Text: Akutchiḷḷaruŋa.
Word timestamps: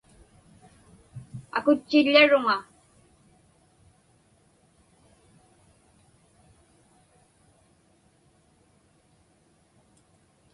Akutchiḷḷaruŋa. 1.57 2.57